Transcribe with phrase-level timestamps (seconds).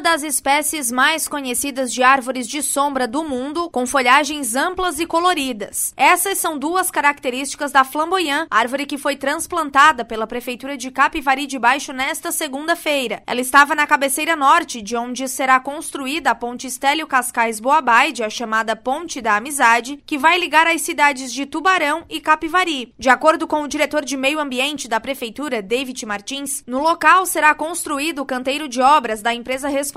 [0.00, 5.92] das espécies mais conhecidas de árvores de sombra do mundo, com folhagens amplas e coloridas.
[5.96, 11.58] Essas são duas características da flamboyant, árvore que foi transplantada pela Prefeitura de Capivari de
[11.58, 13.22] Baixo nesta segunda-feira.
[13.26, 18.30] Ela estava na cabeceira norte, de onde será construída a ponte Estélio Cascais Boabaide, a
[18.30, 22.94] chamada Ponte da Amizade, que vai ligar as cidades de Tubarão e Capivari.
[22.98, 27.54] De acordo com o diretor de Meio Ambiente da Prefeitura, David Martins, no local será
[27.54, 29.89] construído o canteiro de obras da empresa responsável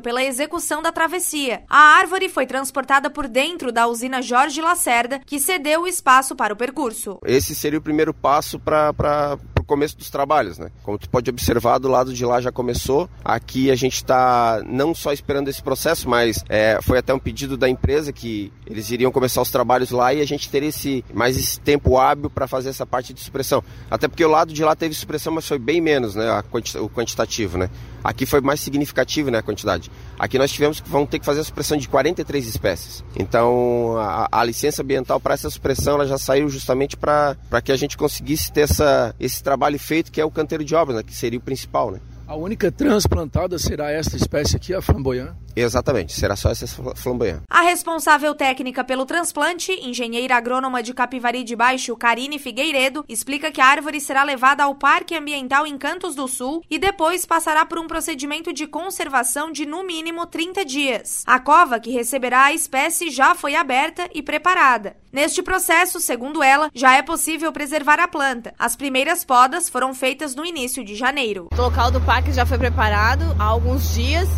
[0.00, 1.62] pela execução da travessia.
[1.68, 6.54] A árvore foi transportada por dentro da usina Jorge Lacerda, que cedeu o espaço para
[6.54, 7.18] o percurso.
[7.24, 9.38] Esse seria o primeiro passo para
[9.70, 10.68] começo dos trabalhos, né?
[10.82, 13.08] Como tu pode observar, do lado de lá já começou.
[13.24, 17.56] Aqui a gente está não só esperando esse processo, mas é, foi até um pedido
[17.56, 21.36] da empresa que eles iriam começar os trabalhos lá e a gente teria esse, mais
[21.36, 23.62] esse tempo hábil para fazer essa parte de supressão.
[23.88, 26.42] Até porque o lado de lá teve supressão, mas foi bem menos, né?
[26.50, 27.70] Quanti o quantitativo, né?
[28.02, 29.38] Aqui foi mais significativo, né?
[29.38, 29.88] A quantidade.
[30.18, 33.04] Aqui nós tivemos que vão ter que fazer a supressão de 43 espécies.
[33.16, 37.76] Então a, a licença ambiental para essa supressão ela já saiu justamente para que a
[37.76, 41.02] gente conseguisse ter essa, esse trabalho trabalho feito que é o canteiro de obras, né,
[41.02, 42.00] que seria o principal, né?
[42.30, 45.34] A única transplantada será esta espécie aqui, a flamboyant?
[45.56, 46.64] Exatamente, será só essa
[46.94, 47.42] flamboyant.
[47.50, 53.60] A responsável técnica pelo transplante, engenheira agrônoma de Capivari de Baixo, Karine Figueiredo, explica que
[53.60, 57.80] a árvore será levada ao Parque Ambiental em Cantos do Sul e depois passará por
[57.80, 61.24] um procedimento de conservação de no mínimo 30 dias.
[61.26, 64.94] A cova que receberá a espécie já foi aberta e preparada.
[65.12, 68.54] Neste processo, segundo ela, já é possível preservar a planta.
[68.56, 71.48] As primeiras podas foram feitas no início de janeiro.
[71.52, 74.28] O local do parque já foi preparado há alguns dias.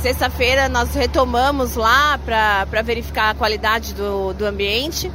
[0.00, 5.10] Sexta-feira nós retomamos lá para verificar a qualidade do, do ambiente.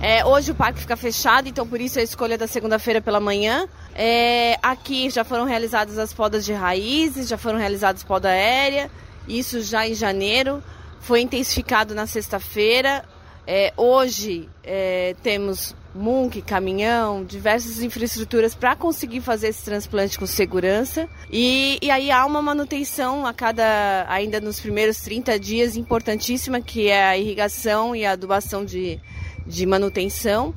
[0.00, 3.68] É, hoje o parque fica fechado, então por isso a escolha da segunda-feira pela manhã.
[3.94, 8.90] É, aqui já foram realizadas as podas de raízes, já foram realizadas poda aérea,
[9.28, 10.62] isso já em janeiro.
[11.00, 13.04] Foi intensificado na sexta-feira.
[13.52, 21.08] É, hoje é, temos MUNC, caminhão, diversas infraestruturas para conseguir fazer esse transplante com segurança.
[21.28, 26.86] E, e aí há uma manutenção a cada, ainda nos primeiros 30 dias, importantíssima, que
[26.86, 29.00] é a irrigação e a adubação de,
[29.44, 30.54] de manutenção.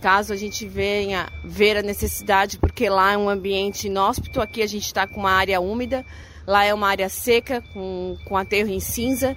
[0.00, 4.66] Caso a gente venha ver a necessidade, porque lá é um ambiente inóspito, aqui a
[4.68, 6.06] gente está com uma área úmida,
[6.46, 9.36] lá é uma área seca, com, com aterro em cinza.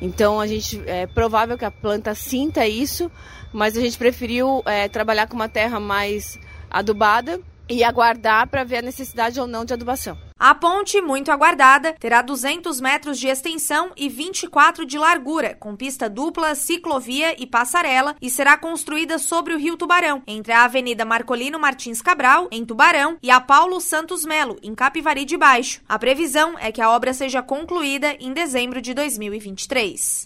[0.00, 3.10] Então a gente é provável que a planta sinta isso,
[3.52, 6.38] mas a gente preferiu é, trabalhar com uma terra mais
[6.70, 10.18] adubada e aguardar para ver a necessidade ou não de adubação.
[10.46, 16.10] A ponte, muito aguardada, terá 200 metros de extensão e 24 de largura, com pista
[16.10, 21.58] dupla, ciclovia e passarela, e será construída sobre o Rio Tubarão, entre a Avenida Marcolino
[21.58, 25.80] Martins Cabral, em Tubarão, e a Paulo Santos Melo, em Capivari de Baixo.
[25.88, 30.22] A previsão é que a obra seja concluída em dezembro de 2023.